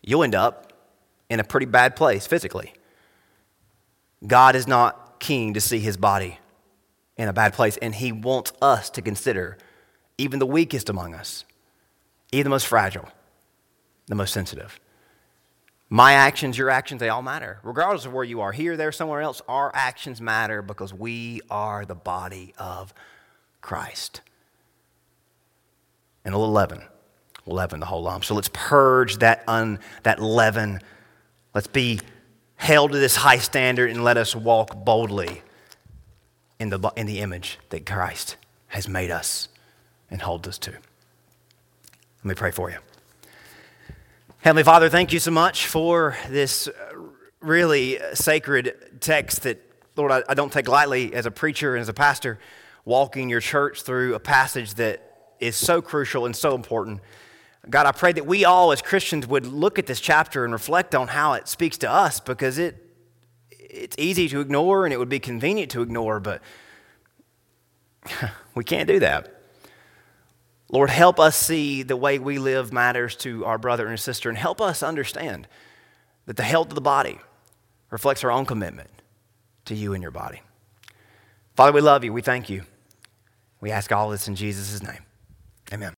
[0.00, 0.72] you'll end up
[1.28, 2.72] in a pretty bad place physically.
[4.26, 6.38] God is not keen to see his body
[7.18, 9.58] in a bad place, and he wants us to consider
[10.16, 11.44] even the weakest among us,
[12.32, 13.08] even the most fragile,
[14.06, 14.80] the most sensitive.
[15.90, 17.58] My actions, your actions, they all matter.
[17.62, 21.84] Regardless of where you are, here, there, somewhere else, our actions matter because we are
[21.84, 22.94] the body of
[23.60, 24.22] Christ.
[26.24, 26.84] And a little leaven
[27.46, 28.24] leaven the whole lump.
[28.24, 30.80] So let's purge that, un, that leaven
[31.54, 32.00] Let's be
[32.56, 35.42] held to this high standard and let us walk boldly
[36.58, 38.36] in the, in the image that Christ
[38.68, 39.48] has made us
[40.10, 40.70] and holds us to.
[40.70, 42.78] Let me pray for you.
[44.40, 46.68] Heavenly Father, thank you so much for this
[47.40, 49.60] really sacred text that,
[49.96, 52.38] Lord, I, I don't take lightly as a preacher and as a pastor,
[52.84, 57.00] walking your church through a passage that is so crucial and so important.
[57.70, 60.94] God, I pray that we all as Christians would look at this chapter and reflect
[60.94, 62.76] on how it speaks to us because it,
[63.50, 66.42] it's easy to ignore and it would be convenient to ignore, but
[68.54, 69.42] we can't do that.
[70.70, 74.38] Lord, help us see the way we live matters to our brother and sister, and
[74.38, 75.46] help us understand
[76.24, 77.20] that the health of the body
[77.90, 78.88] reflects our own commitment
[79.66, 80.40] to you and your body.
[81.54, 82.12] Father, we love you.
[82.12, 82.62] We thank you.
[83.60, 85.04] We ask all this in Jesus' name.
[85.72, 85.92] Amen.